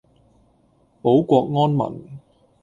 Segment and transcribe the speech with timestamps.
[1.03, 2.17] 保國安民